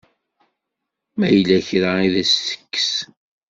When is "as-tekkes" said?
2.21-2.91